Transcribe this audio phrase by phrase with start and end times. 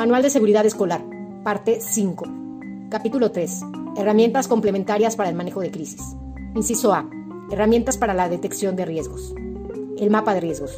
[0.00, 1.04] Manual de Seguridad Escolar,
[1.44, 2.24] parte 5.
[2.88, 3.60] Capítulo 3.
[3.98, 6.16] Herramientas complementarias para el manejo de crisis.
[6.54, 7.06] Inciso A.
[7.50, 9.34] Herramientas para la detección de riesgos.
[9.98, 10.72] El mapa de riesgos.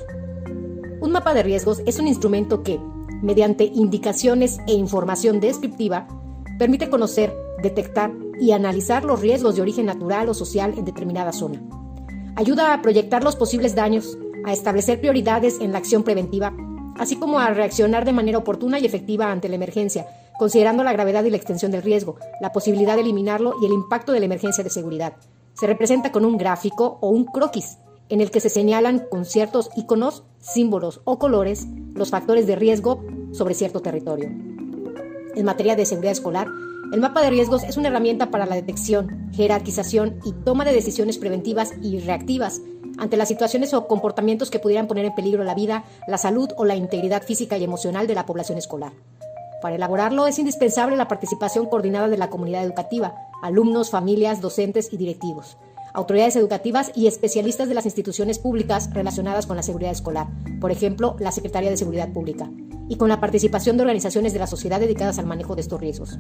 [1.01, 2.81] Un mapa de riesgos es un instrumento que,
[3.23, 6.09] mediante indicaciones e información descriptiva,
[6.59, 7.33] permite conocer,
[7.63, 8.11] detectar
[8.41, 11.63] y analizar los riesgos de origen natural o social en determinada zona.
[12.35, 16.53] Ayuda a proyectar los posibles daños, a establecer prioridades en la acción preventiva
[17.03, 20.07] así como a reaccionar de manera oportuna y efectiva ante la emergencia,
[20.39, 24.13] considerando la gravedad y la extensión del riesgo, la posibilidad de eliminarlo y el impacto
[24.13, 25.15] de la emergencia de seguridad.
[25.55, 27.79] Se representa con un gráfico o un croquis,
[28.09, 33.05] en el que se señalan con ciertos iconos, símbolos o colores los factores de riesgo
[33.33, 34.29] sobre cierto territorio.
[35.35, 36.47] En materia de seguridad escolar,
[36.93, 41.19] el mapa de riesgos es una herramienta para la detección, jerarquización y toma de decisiones
[41.19, 42.61] preventivas y reactivas
[42.99, 46.65] ante las situaciones o comportamientos que pudieran poner en peligro la vida, la salud o
[46.65, 48.93] la integridad física y emocional de la población escolar.
[49.61, 54.97] Para elaborarlo es indispensable la participación coordinada de la comunidad educativa, alumnos, familias, docentes y
[54.97, 55.57] directivos,
[55.95, 60.27] autoridades educativas y especialistas de las instituciones públicas relacionadas con la seguridad escolar,
[60.61, 62.51] por ejemplo, la Secretaría de Seguridad Pública,
[62.89, 66.19] y con la participación de organizaciones de la sociedad dedicadas al manejo de estos riesgos.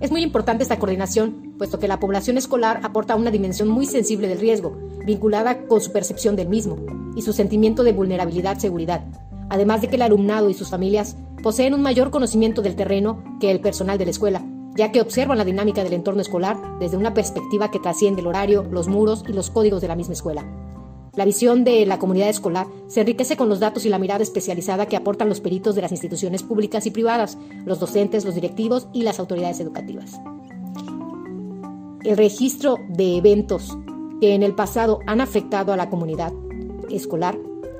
[0.00, 4.28] Es muy importante esta coordinación, puesto que la población escolar aporta una dimensión muy sensible
[4.28, 6.76] del riesgo, vinculada con su percepción del mismo
[7.14, 9.04] y su sentimiento de vulnerabilidad-seguridad,
[9.48, 13.50] además de que el alumnado y sus familias poseen un mayor conocimiento del terreno que
[13.50, 14.44] el personal de la escuela,
[14.76, 18.64] ya que observan la dinámica del entorno escolar desde una perspectiva que trasciende el horario,
[18.64, 20.44] los muros y los códigos de la misma escuela.
[21.16, 24.86] La visión de la comunidad escolar se enriquece con los datos y la mirada especializada
[24.86, 29.02] que aportan los peritos de las instituciones públicas y privadas, los docentes, los directivos y
[29.02, 30.20] las autoridades educativas.
[32.02, 33.78] El registro de eventos
[34.20, 36.32] que en el pasado han afectado a la comunidad
[36.90, 37.38] escolar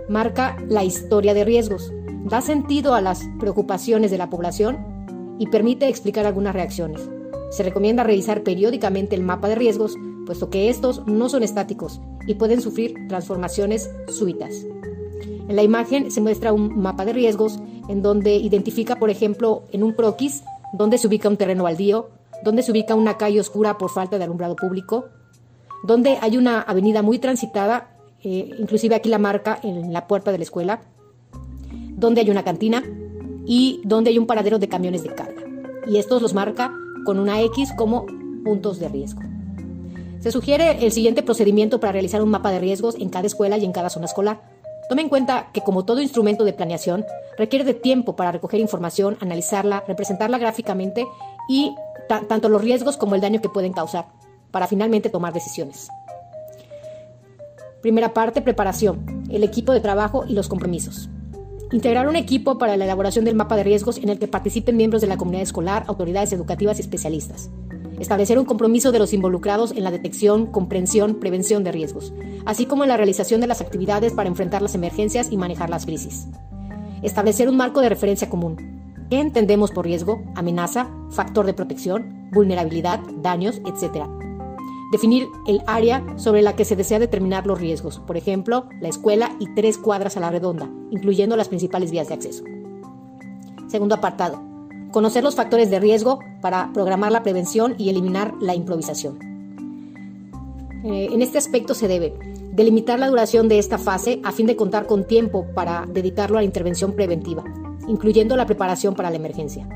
[0.08, 1.92] marca la historia de riesgos,
[2.24, 4.78] da sentido a las preocupaciones de la población
[5.38, 7.08] y permite explicar algunas reacciones.
[7.50, 12.34] Se recomienda revisar periódicamente el mapa de riesgos, puesto que estos no son estáticos y
[12.34, 14.64] pueden sufrir transformaciones súbitas.
[15.48, 17.58] En la imagen se muestra un mapa de riesgos
[17.88, 20.42] en donde identifica, por ejemplo, en un croquis,
[20.72, 22.08] donde se ubica un terreno baldío,
[22.42, 25.06] donde se ubica una calle oscura por falta de alumbrado público,
[25.84, 30.38] donde hay una avenida muy transitada, eh, inclusive aquí la marca en la puerta de
[30.38, 30.80] la escuela,
[31.96, 32.82] donde hay una cantina
[33.46, 35.42] y donde hay un paradero de camiones de carga.
[35.86, 36.72] Y estos los marca
[37.04, 38.06] con una X como
[38.44, 39.20] puntos de riesgo.
[40.24, 43.64] Se sugiere el siguiente procedimiento para realizar un mapa de riesgos en cada escuela y
[43.66, 44.40] en cada zona escolar.
[44.88, 47.04] Tome en cuenta que como todo instrumento de planeación,
[47.36, 51.06] requiere de tiempo para recoger información, analizarla, representarla gráficamente
[51.46, 51.74] y
[52.08, 54.06] tanto los riesgos como el daño que pueden causar,
[54.50, 55.88] para finalmente tomar decisiones.
[57.82, 61.10] Primera parte, preparación, el equipo de trabajo y los compromisos.
[61.70, 65.02] Integrar un equipo para la elaboración del mapa de riesgos en el que participen miembros
[65.02, 67.50] de la comunidad escolar, autoridades educativas y especialistas.
[67.98, 72.12] Establecer un compromiso de los involucrados en la detección, comprensión, prevención de riesgos,
[72.44, 75.86] así como en la realización de las actividades para enfrentar las emergencias y manejar las
[75.86, 76.26] crisis.
[77.02, 78.56] Establecer un marco de referencia común.
[79.10, 84.08] ¿Qué entendemos por riesgo, amenaza, factor de protección, vulnerabilidad, daños, etcétera?
[84.90, 89.36] Definir el área sobre la que se desea determinar los riesgos, por ejemplo, la escuela
[89.38, 92.44] y tres cuadras a la redonda, incluyendo las principales vías de acceso.
[93.68, 94.53] Segundo apartado,
[94.94, 99.18] conocer los factores de riesgo para programar la prevención y eliminar la improvisación.
[100.84, 102.14] Eh, en este aspecto se debe
[102.52, 106.42] delimitar la duración de esta fase a fin de contar con tiempo para dedicarlo a
[106.42, 107.42] la intervención preventiva,
[107.88, 109.68] incluyendo la preparación para la emergencia.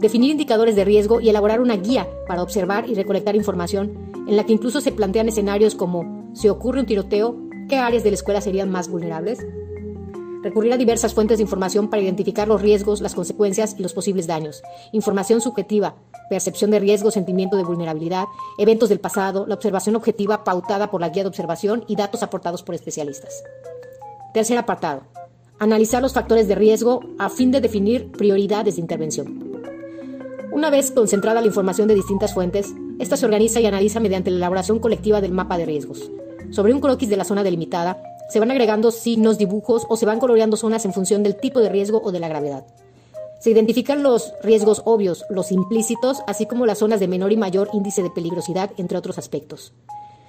[0.00, 3.92] Definir indicadores de riesgo y elaborar una guía para observar y recolectar información
[4.26, 7.36] en la que incluso se plantean escenarios como si ocurre un tiroteo,
[7.68, 9.46] ¿qué áreas de la escuela serían más vulnerables?
[10.42, 14.26] Recurrir a diversas fuentes de información para identificar los riesgos, las consecuencias y los posibles
[14.26, 14.62] daños.
[14.92, 15.96] Información subjetiva,
[16.30, 18.24] percepción de riesgo, sentimiento de vulnerabilidad,
[18.56, 22.62] eventos del pasado, la observación objetiva pautada por la guía de observación y datos aportados
[22.62, 23.42] por especialistas.
[24.32, 25.02] Tercer apartado.
[25.58, 29.50] Analizar los factores de riesgo a fin de definir prioridades de intervención.
[30.52, 34.38] Una vez concentrada la información de distintas fuentes, esta se organiza y analiza mediante la
[34.38, 36.10] elaboración colectiva del mapa de riesgos.
[36.50, 40.20] Sobre un croquis de la zona delimitada, se van agregando signos, dibujos o se van
[40.20, 42.64] coloreando zonas en función del tipo de riesgo o de la gravedad.
[43.40, 47.70] Se identifican los riesgos obvios, los implícitos, así como las zonas de menor y mayor
[47.72, 49.72] índice de peligrosidad, entre otros aspectos.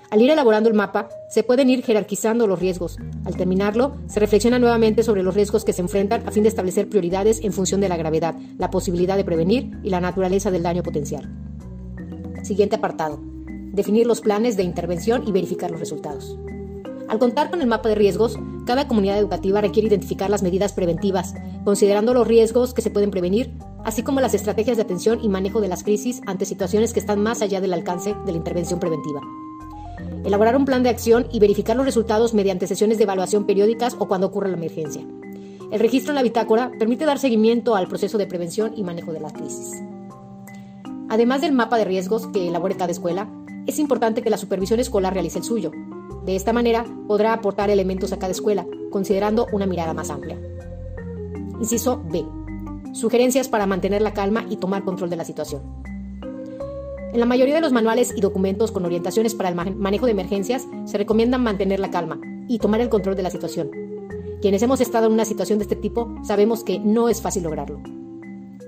[0.09, 2.97] Al ir elaborando el mapa, se pueden ir jerarquizando los riesgos.
[3.23, 6.89] Al terminarlo, se reflexiona nuevamente sobre los riesgos que se enfrentan a fin de establecer
[6.89, 10.83] prioridades en función de la gravedad, la posibilidad de prevenir y la naturaleza del daño
[10.83, 11.29] potencial.
[12.43, 13.19] Siguiente apartado.
[13.71, 16.37] Definir los planes de intervención y verificar los resultados.
[17.11, 21.33] Al contar con el mapa de riesgos, cada comunidad educativa requiere identificar las medidas preventivas,
[21.65, 23.51] considerando los riesgos que se pueden prevenir,
[23.83, 27.21] así como las estrategias de atención y manejo de las crisis ante situaciones que están
[27.21, 29.19] más allá del alcance de la intervención preventiva.
[30.23, 34.07] Elaborar un plan de acción y verificar los resultados mediante sesiones de evaluación periódicas o
[34.07, 35.01] cuando ocurra la emergencia.
[35.69, 39.19] El registro en la bitácora permite dar seguimiento al proceso de prevención y manejo de
[39.19, 39.83] la crisis.
[41.09, 43.27] Además del mapa de riesgos que elabore cada escuela,
[43.67, 45.71] es importante que la supervisión escolar realice el suyo,
[46.25, 50.39] de esta manera podrá aportar elementos a cada escuela, considerando una mirada más amplia.
[51.59, 52.25] Inciso B.
[52.93, 55.61] Sugerencias para mantener la calma y tomar control de la situación.
[57.13, 60.65] En la mayoría de los manuales y documentos con orientaciones para el manejo de emergencias
[60.85, 63.69] se recomienda mantener la calma y tomar el control de la situación.
[64.41, 67.81] Quienes hemos estado en una situación de este tipo sabemos que no es fácil lograrlo.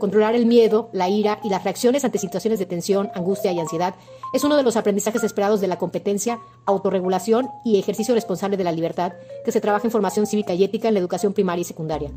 [0.04, 3.96] Controlar el miedo, la ira y las reacciones ante situaciones de tensión, angustia y ansiedad
[4.34, 8.74] es uno de los aprendizajes esperados de la competencia, autorregulación y ejercicio responsable de la
[8.74, 9.14] libertad
[9.46, 12.12] que se trabaja en formación cívica y ética en la educación primaria y secundaria.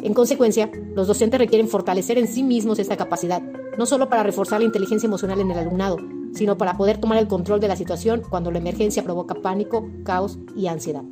[0.00, 4.60] En consecuencia, los docentes requieren fortalecer en sí mismos esta capacidad, no solo para reforzar
[4.60, 5.98] la inteligencia emocional en el alumnado,
[6.34, 10.38] sino para poder tomar el control de la situación cuando la emergencia provoca pánico, caos
[10.54, 11.02] y ansiedad.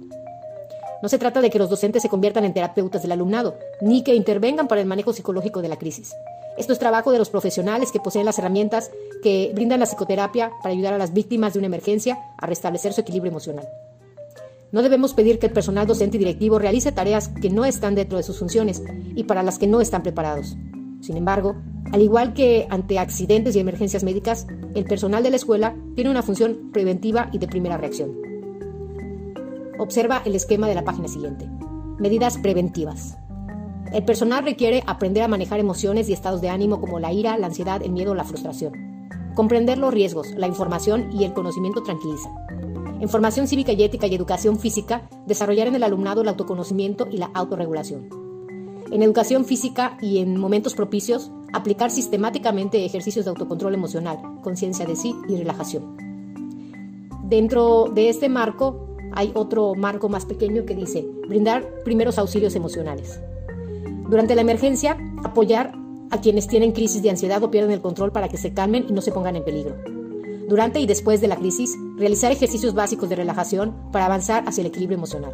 [1.03, 4.15] No se trata de que los docentes se conviertan en terapeutas del alumnado, ni que
[4.15, 6.15] intervengan para el manejo psicológico de la crisis.
[6.57, 8.91] Esto es trabajo de los profesionales que poseen las herramientas
[9.23, 13.01] que brindan la psicoterapia para ayudar a las víctimas de una emergencia a restablecer su
[13.01, 13.67] equilibrio emocional.
[14.71, 18.17] No debemos pedir que el personal docente y directivo realice tareas que no están dentro
[18.17, 18.83] de sus funciones
[19.15, 20.57] y para las que no están preparados.
[21.01, 21.57] Sin embargo,
[21.91, 26.23] al igual que ante accidentes y emergencias médicas, el personal de la escuela tiene una
[26.23, 28.32] función preventiva y de primera reacción.
[29.79, 31.49] Observa el esquema de la página siguiente.
[31.99, 33.17] Medidas preventivas.
[33.93, 37.47] El personal requiere aprender a manejar emociones y estados de ánimo como la ira, la
[37.47, 38.73] ansiedad, el miedo o la frustración.
[39.35, 42.31] Comprender los riesgos, la información y el conocimiento tranquiliza.
[43.01, 47.17] En formación cívica y ética y educación física, desarrollar en el alumnado el autoconocimiento y
[47.17, 48.09] la autorregulación.
[48.91, 54.97] En educación física y en momentos propicios, aplicar sistemáticamente ejercicios de autocontrol emocional, conciencia de
[54.97, 55.97] sí y relajación.
[57.25, 63.21] Dentro de este marco, hay otro marco más pequeño que dice brindar primeros auxilios emocionales.
[64.09, 65.75] Durante la emergencia, apoyar
[66.11, 68.93] a quienes tienen crisis de ansiedad o pierden el control para que se calmen y
[68.93, 69.75] no se pongan en peligro.
[70.49, 74.67] Durante y después de la crisis, realizar ejercicios básicos de relajación para avanzar hacia el
[74.67, 75.33] equilibrio emocional.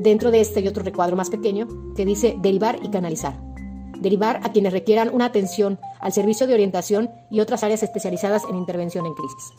[0.00, 3.38] Dentro de este hay otro recuadro más pequeño que dice derivar y canalizar.
[4.00, 8.56] Derivar a quienes requieran una atención al servicio de orientación y otras áreas especializadas en
[8.56, 9.52] intervención en crisis.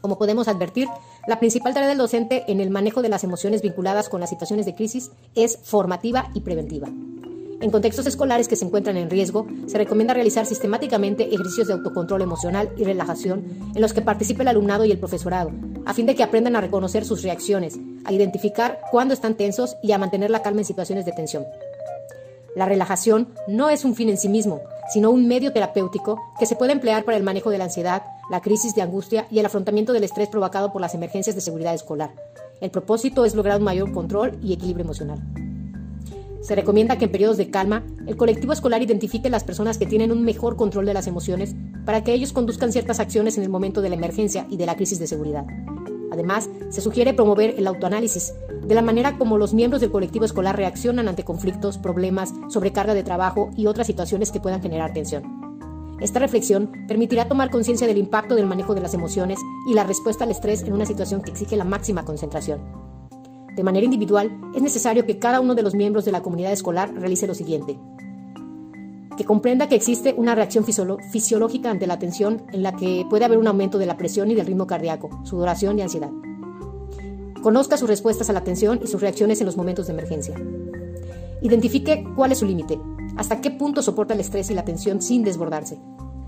[0.00, 0.88] Como podemos advertir,
[1.26, 4.66] la principal tarea del docente en el manejo de las emociones vinculadas con las situaciones
[4.66, 6.88] de crisis es formativa y preventiva.
[7.60, 12.20] En contextos escolares que se encuentran en riesgo, se recomienda realizar sistemáticamente ejercicios de autocontrol
[12.22, 15.52] emocional y relajación en los que participe el alumnado y el profesorado,
[15.86, 19.92] a fin de que aprendan a reconocer sus reacciones, a identificar cuándo están tensos y
[19.92, 21.44] a mantener la calma en situaciones de tensión.
[22.56, 24.60] La relajación no es un fin en sí mismo,
[24.92, 28.40] sino un medio terapéutico que se puede emplear para el manejo de la ansiedad, la
[28.40, 32.14] crisis de angustia y el afrontamiento del estrés provocado por las emergencias de seguridad escolar.
[32.60, 35.20] El propósito es lograr un mayor control y equilibrio emocional.
[36.42, 40.10] Se recomienda que en periodos de calma, el colectivo escolar identifique las personas que tienen
[40.10, 41.54] un mejor control de las emociones
[41.84, 44.74] para que ellos conduzcan ciertas acciones en el momento de la emergencia y de la
[44.74, 45.46] crisis de seguridad.
[46.10, 48.34] Además, se sugiere promover el autoanálisis,
[48.66, 53.02] de la manera como los miembros del colectivo escolar reaccionan ante conflictos, problemas, sobrecarga de
[53.02, 55.41] trabajo y otras situaciones que puedan generar tensión.
[56.02, 60.24] Esta reflexión permitirá tomar conciencia del impacto del manejo de las emociones y la respuesta
[60.24, 62.60] al estrés en una situación que exige la máxima concentración.
[63.54, 66.92] De manera individual, es necesario que cada uno de los miembros de la comunidad escolar
[66.92, 67.78] realice lo siguiente.
[69.16, 73.38] Que comprenda que existe una reacción fisiológica ante la tensión en la que puede haber
[73.38, 76.10] un aumento de la presión y del ritmo cardíaco, sudoración y ansiedad.
[77.42, 80.34] Conozca sus respuestas a la tensión y sus reacciones en los momentos de emergencia.
[81.42, 82.80] Identifique cuál es su límite,
[83.16, 85.78] hasta qué punto soporta el estrés y la tensión sin desbordarse.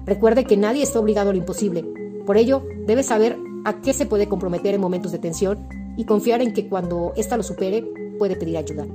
[0.05, 1.85] Recuerde que nadie está obligado a lo imposible.
[2.26, 6.43] Por ello, debe saber a qué se puede comprometer en momentos de tensión y confiar
[6.43, 7.85] en que cuando ésta lo supere,
[8.19, 8.87] puede pedir ayuda.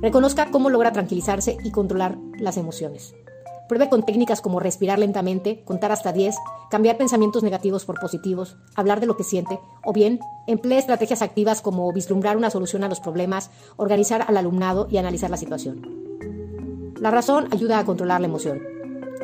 [0.00, 3.14] Reconozca cómo logra tranquilizarse y controlar las emociones.
[3.68, 6.34] Pruebe con técnicas como respirar lentamente, contar hasta 10,
[6.70, 11.62] cambiar pensamientos negativos por positivos, hablar de lo que siente, o bien emplee estrategias activas
[11.62, 16.02] como vislumbrar una solución a los problemas, organizar al alumnado y analizar la situación.
[17.02, 18.62] La razón ayuda a controlar la emoción.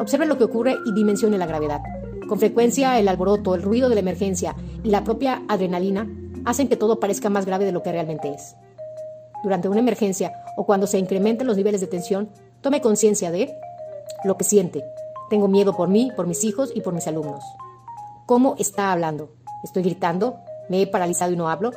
[0.00, 1.80] Observe lo que ocurre y dimensione la gravedad.
[2.28, 6.10] Con frecuencia el alboroto, el ruido de la emergencia y la propia adrenalina
[6.44, 8.56] hacen que todo parezca más grave de lo que realmente es.
[9.44, 12.30] Durante una emergencia o cuando se incrementen los niveles de tensión,
[12.62, 13.48] tome conciencia de
[14.24, 14.82] lo que siente.
[15.30, 17.44] Tengo miedo por mí, por mis hijos y por mis alumnos.
[18.26, 19.30] ¿Cómo está hablando?
[19.62, 20.40] ¿Estoy gritando?
[20.68, 21.70] ¿Me he paralizado y no hablo?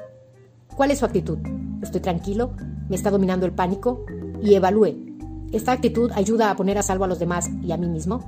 [0.75, 1.37] ¿Cuál es su actitud?
[1.83, 2.53] ¿Estoy tranquilo?
[2.89, 4.03] ¿Me está dominando el pánico?
[4.41, 5.10] Y evalúe.
[5.51, 8.23] ¿Esta actitud ayuda a poner a salvo a los demás y a mí mismo?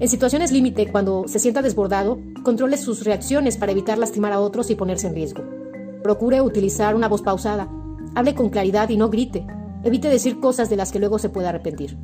[0.00, 4.70] En situaciones límite, cuando se sienta desbordado, controle sus reacciones para evitar lastimar a otros
[4.70, 5.44] y ponerse en riesgo.
[6.02, 7.68] Procure utilizar una voz pausada.
[8.14, 9.46] Hable con claridad y no grite.
[9.84, 11.98] Evite decir cosas de las que luego se pueda arrepentir.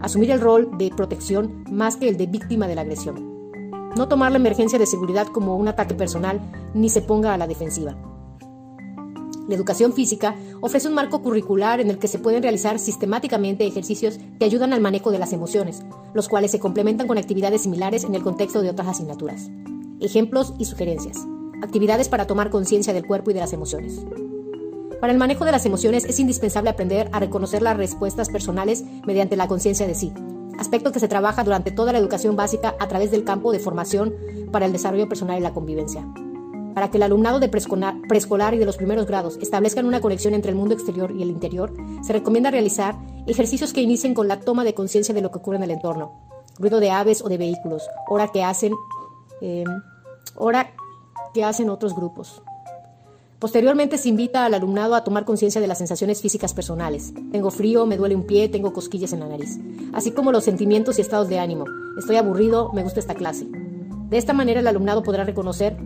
[0.00, 3.32] Asumir el rol de protección más que el de víctima de la agresión.
[3.96, 6.40] No tomar la emergencia de seguridad como un ataque personal
[6.74, 7.96] ni se ponga a la defensiva.
[9.48, 14.18] La educación física ofrece un marco curricular en el que se pueden realizar sistemáticamente ejercicios
[14.38, 15.82] que ayudan al manejo de las emociones,
[16.14, 19.50] los cuales se complementan con actividades similares en el contexto de otras asignaturas.
[20.00, 21.18] Ejemplos y sugerencias.
[21.62, 24.04] Actividades para tomar conciencia del cuerpo y de las emociones.
[25.00, 29.36] Para el manejo de las emociones es indispensable aprender a reconocer las respuestas personales mediante
[29.36, 30.12] la conciencia de sí,
[30.58, 34.14] aspecto que se trabaja durante toda la educación básica a través del campo de formación
[34.52, 36.06] para el desarrollo personal y la convivencia.
[36.74, 40.50] Para que el alumnado de preescolar y de los primeros grados establezcan una conexión entre
[40.50, 44.64] el mundo exterior y el interior, se recomienda realizar ejercicios que inicien con la toma
[44.64, 46.12] de conciencia de lo que ocurre en el entorno,
[46.58, 48.72] ruido de aves o de vehículos, hora que hacen,
[49.40, 49.66] em,
[50.36, 50.72] hora
[51.34, 52.42] que hacen otros grupos.
[53.38, 57.12] Posteriormente se invita al alumnado a tomar conciencia de las sensaciones físicas personales.
[57.32, 59.58] Tengo frío, me duele un pie, tengo cosquillas en la nariz,
[59.92, 61.64] así como los sentimientos y estados de ánimo.
[61.98, 63.48] Estoy aburrido, me gusta esta clase.
[64.10, 65.76] De esta manera el alumnado podrá reconocer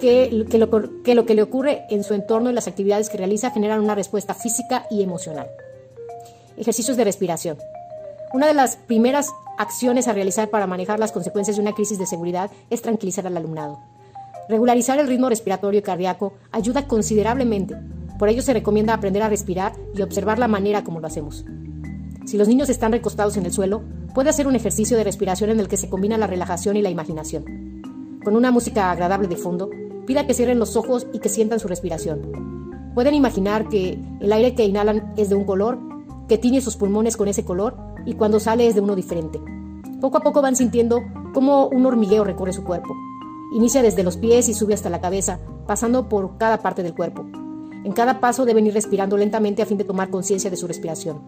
[0.00, 3.94] que, lo, que le ocurre en su entorno y las actividades que realiza generan una
[3.94, 5.48] respuesta física y emocional.
[6.56, 7.58] Ejercicios de respiración.
[8.32, 12.06] Una de las primeras acciones a realizar para manejar las consecuencias de una crisis de
[12.06, 13.78] seguridad es tranquilizar al alumnado.
[14.48, 17.76] Regularizar el ritmo respiratorio y cardíaco ayuda considerablemente.
[18.18, 21.44] Por ello se recomienda aprender a respirar y observar la manera como lo hacemos.
[22.26, 23.82] Si los niños están recostados en el suelo,
[24.14, 26.90] puede hacer un ejercicio de respiración en el que se combina la relajación y la
[26.90, 27.44] imaginación.
[28.22, 29.70] Con una música agradable de fondo,
[30.10, 32.90] Pida que cierren los ojos y que sientan su respiración.
[32.96, 35.78] Pueden imaginar que el aire que inhalan es de un color,
[36.26, 39.40] que tiñe sus pulmones con ese color y cuando sale es de uno diferente.
[40.00, 41.00] Poco a poco van sintiendo
[41.32, 42.92] cómo un hormigueo recorre su cuerpo.
[43.54, 45.38] Inicia desde los pies y sube hasta la cabeza,
[45.68, 47.24] pasando por cada parte del cuerpo.
[47.84, 51.20] En cada paso deben ir respirando lentamente a fin de tomar conciencia de su respiración.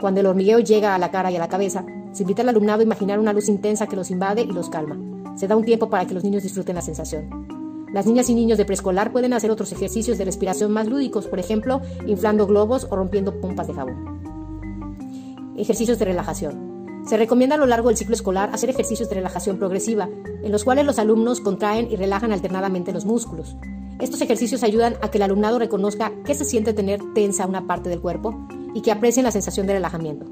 [0.00, 2.80] Cuando el hormigueo llega a la cara y a la cabeza, se invita al alumnado
[2.80, 4.98] a imaginar una luz intensa que los invade y los calma.
[5.36, 7.54] Se da un tiempo para que los niños disfruten la sensación.
[7.96, 11.38] Las niñas y niños de preescolar pueden hacer otros ejercicios de respiración más lúdicos, por
[11.38, 15.54] ejemplo, inflando globos o rompiendo pompas de jabón.
[15.56, 17.02] Ejercicios de relajación.
[17.08, 20.10] Se recomienda a lo largo del ciclo escolar hacer ejercicios de relajación progresiva,
[20.42, 23.56] en los cuales los alumnos contraen y relajan alternadamente los músculos.
[23.98, 27.88] Estos ejercicios ayudan a que el alumnado reconozca qué se siente tener tensa una parte
[27.88, 30.26] del cuerpo y que aprecien la sensación de relajamiento.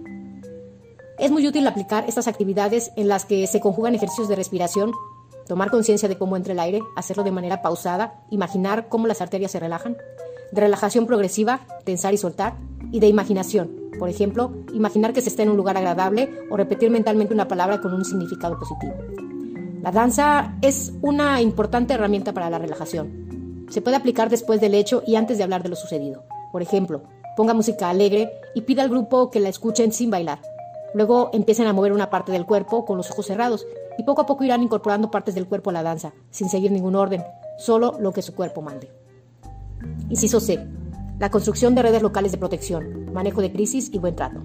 [1.18, 4.92] Es muy útil aplicar estas actividades en las que se conjugan ejercicios de respiración
[5.46, 9.50] tomar conciencia de cómo entra el aire, hacerlo de manera pausada, imaginar cómo las arterias
[9.50, 9.96] se relajan,
[10.52, 12.54] de relajación progresiva, tensar y soltar,
[12.92, 16.90] y de imaginación, por ejemplo, imaginar que se está en un lugar agradable o repetir
[16.90, 18.94] mentalmente una palabra con un significado positivo.
[19.82, 23.66] La danza es una importante herramienta para la relajación.
[23.70, 26.24] Se puede aplicar después del hecho y antes de hablar de lo sucedido.
[26.52, 27.02] Por ejemplo,
[27.36, 30.40] ponga música alegre y pida al grupo que la escuchen sin bailar.
[30.94, 33.66] Luego empiecen a mover una parte del cuerpo con los ojos cerrados
[33.98, 36.96] y poco a poco irán incorporando partes del cuerpo a la danza, sin seguir ningún
[36.96, 37.24] orden,
[37.58, 38.90] solo lo que su cuerpo mande.
[40.08, 40.66] Inciso C.
[41.18, 44.42] La construcción de redes locales de protección, manejo de crisis y buen trato.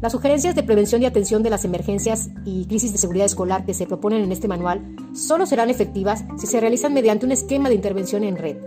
[0.00, 3.72] Las sugerencias de prevención y atención de las emergencias y crisis de seguridad escolar que
[3.72, 7.74] se proponen en este manual solo serán efectivas si se realizan mediante un esquema de
[7.76, 8.58] intervención en red,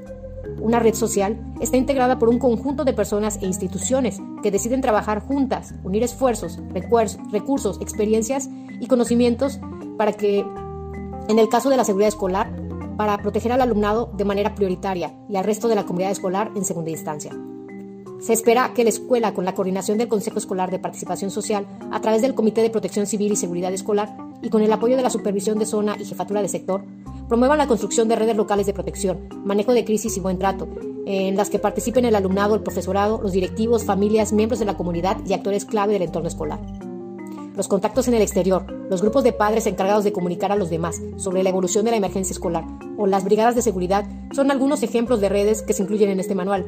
[0.59, 5.19] una red social está integrada por un conjunto de personas e instituciones que deciden trabajar
[5.19, 8.49] juntas, unir esfuerzos, recursos, experiencias
[8.79, 9.59] y conocimientos
[9.97, 10.45] para que,
[11.27, 12.51] en el caso de la seguridad escolar,
[12.97, 16.65] para proteger al alumnado de manera prioritaria y al resto de la comunidad escolar en
[16.65, 17.31] segunda instancia.
[18.19, 22.01] Se espera que la escuela, con la coordinación del Consejo Escolar de Participación Social, a
[22.01, 25.11] través del Comité de Protección Civil y Seguridad Escolar y con el apoyo de la
[25.11, 26.83] Supervisión de Zona y Jefatura de Sector,
[27.27, 30.67] promuevan la construcción de redes locales de protección, manejo de crisis y buen trato,
[31.05, 35.17] en las que participen el alumnado, el profesorado, los directivos, familias, miembros de la comunidad
[35.25, 36.59] y actores clave del entorno escolar.
[37.55, 41.01] Los contactos en el exterior, los grupos de padres encargados de comunicar a los demás
[41.15, 42.65] sobre la evolución de la emergencia escolar
[42.97, 46.35] o las brigadas de seguridad son algunos ejemplos de redes que se incluyen en este
[46.35, 46.67] manual.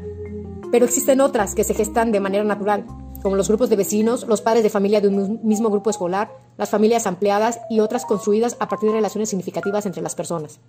[0.71, 2.85] Pero existen otras que se gestan de manera natural,
[3.21, 6.69] como los grupos de vecinos, los padres de familia de un mismo grupo escolar, las
[6.69, 10.59] familias ampliadas y otras construidas a partir de relaciones significativas entre las personas.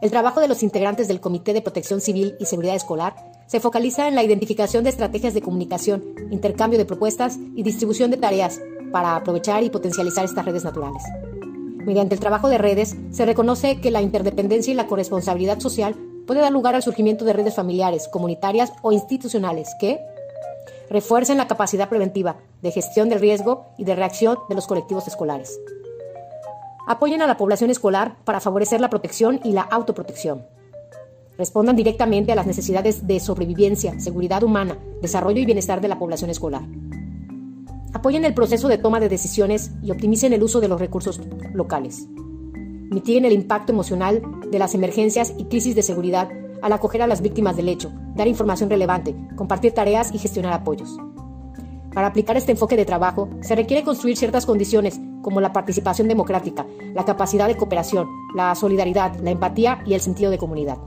[0.00, 3.14] El trabajo de los integrantes del Comité de Protección Civil y Seguridad Escolar
[3.46, 8.16] se focaliza en la identificación de estrategias de comunicación, intercambio de propuestas y distribución de
[8.16, 11.02] tareas para aprovechar y potencializar estas redes naturales.
[11.84, 16.40] Mediante el trabajo de redes se reconoce que la interdependencia y la corresponsabilidad social puede
[16.40, 19.98] dar lugar al surgimiento de redes familiares, comunitarias o institucionales que
[20.90, 25.60] refuercen la capacidad preventiva de gestión del riesgo y de reacción de los colectivos escolares.
[26.86, 30.46] Apoyen a la población escolar para favorecer la protección y la autoprotección.
[31.36, 36.30] Respondan directamente a las necesidades de sobrevivencia, seguridad humana, desarrollo y bienestar de la población
[36.30, 36.62] escolar.
[37.92, 41.20] Apoyen el proceso de toma de decisiones y optimicen el uso de los recursos
[41.52, 42.06] locales.
[42.90, 46.30] Mitiguen el impacto emocional de las emergencias y crisis de seguridad
[46.62, 50.96] al acoger a las víctimas del hecho, dar información relevante, compartir tareas y gestionar apoyos.
[51.94, 56.66] Para aplicar este enfoque de trabajo, se requiere construir ciertas condiciones como la participación democrática,
[56.94, 60.78] la capacidad de cooperación, la solidaridad, la empatía y el sentido de comunidad.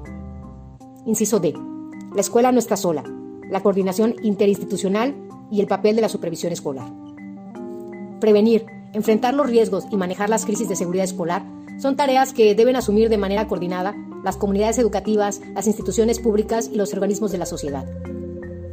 [1.06, 1.54] Inciso D.
[2.14, 3.04] La escuela no está sola.
[3.50, 5.16] La coordinación interinstitucional
[5.52, 6.90] y el papel de la supervisión escolar.
[8.20, 11.44] Prevenir, enfrentar los riesgos y manejar las crisis de seguridad escolar
[11.82, 16.76] son tareas que deben asumir de manera coordinada las comunidades educativas, las instituciones públicas y
[16.76, 17.88] los organismos de la sociedad.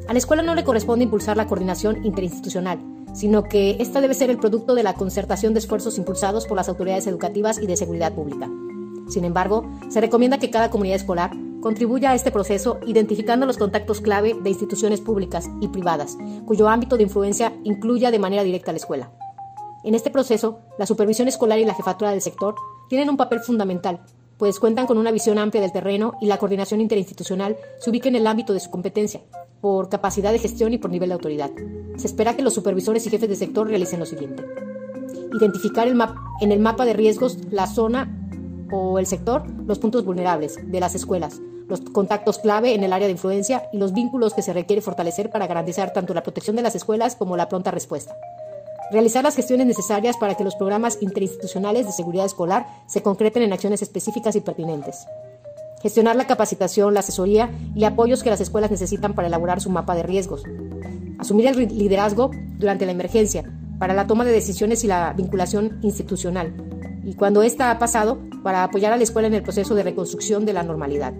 [0.06, 2.78] A la escuela no le corresponde impulsar la coordinación interinstitucional,
[3.14, 6.68] sino que esta debe ser el producto de la concertación de esfuerzos impulsados por las
[6.68, 8.50] autoridades educativas y de seguridad pública.
[9.08, 11.30] Sin embargo, se recomienda que cada comunidad escolar
[11.62, 16.98] contribuya a este proceso identificando los contactos clave de instituciones públicas y privadas, cuyo ámbito
[16.98, 19.10] de influencia incluya de manera directa a la escuela.
[19.82, 22.54] En este proceso, la supervisión escolar y la jefatura del sector
[22.88, 24.00] tienen un papel fundamental,
[24.38, 28.16] pues cuentan con una visión amplia del terreno y la coordinación interinstitucional se ubica en
[28.16, 29.20] el ámbito de su competencia,
[29.60, 31.50] por capacidad de gestión y por nivel de autoridad.
[31.96, 34.44] Se espera que los supervisores y jefes de sector realicen lo siguiente.
[35.38, 38.14] Identificar en el mapa de riesgos la zona
[38.70, 43.08] o el sector, los puntos vulnerables de las escuelas, los contactos clave en el área
[43.08, 46.62] de influencia y los vínculos que se requiere fortalecer para garantizar tanto la protección de
[46.62, 48.14] las escuelas como la pronta respuesta.
[48.90, 53.52] Realizar las gestiones necesarias para que los programas interinstitucionales de seguridad escolar se concreten en
[53.52, 55.06] acciones específicas y pertinentes.
[55.82, 59.94] Gestionar la capacitación, la asesoría y apoyos que las escuelas necesitan para elaborar su mapa
[59.94, 60.42] de riesgos.
[61.18, 63.44] Asumir el liderazgo durante la emergencia
[63.78, 66.54] para la toma de decisiones y la vinculación institucional.
[67.04, 70.46] Y cuando ésta ha pasado, para apoyar a la escuela en el proceso de reconstrucción
[70.46, 71.12] de la normalidad.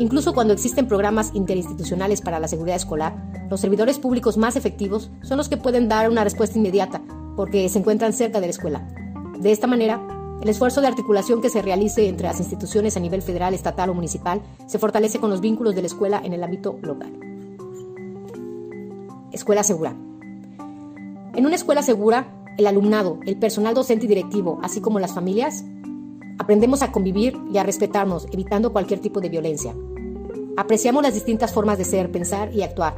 [0.00, 5.36] Incluso cuando existen programas interinstitucionales para la seguridad escolar, los servidores públicos más efectivos son
[5.36, 7.02] los que pueden dar una respuesta inmediata
[7.36, 8.88] porque se encuentran cerca de la escuela.
[9.38, 10.00] De esta manera,
[10.40, 13.94] el esfuerzo de articulación que se realice entre las instituciones a nivel federal, estatal o
[13.94, 17.12] municipal se fortalece con los vínculos de la escuela en el ámbito local.
[19.32, 19.94] Escuela segura.
[21.34, 25.62] En una escuela segura, el alumnado, el personal docente y directivo, así como las familias,
[26.38, 29.74] aprendemos a convivir y a respetarnos, evitando cualquier tipo de violencia.
[30.60, 32.94] Apreciamos las distintas formas de ser, pensar y actuar.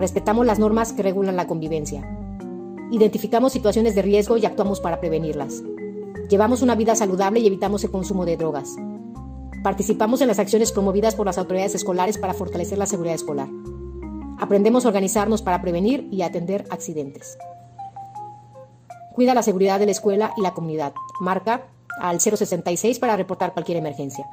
[0.00, 2.04] Respetamos las normas que regulan la convivencia.
[2.90, 5.62] Identificamos situaciones de riesgo y actuamos para prevenirlas.
[6.28, 8.74] Llevamos una vida saludable y evitamos el consumo de drogas.
[9.62, 13.48] Participamos en las acciones promovidas por las autoridades escolares para fortalecer la seguridad escolar.
[14.36, 17.38] Aprendemos a organizarnos para prevenir y atender accidentes.
[19.14, 20.94] Cuida la seguridad de la escuela y la comunidad.
[21.20, 21.68] Marca
[22.00, 24.26] al 066 para reportar cualquier emergencia.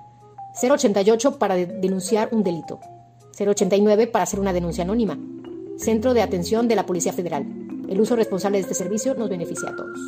[0.62, 2.80] 088 para denunciar un delito.
[3.38, 5.18] 089 para hacer una denuncia anónima.
[5.78, 7.46] Centro de Atención de la Policía Federal.
[7.90, 10.00] El uso responsable de este servicio nos beneficia a todos.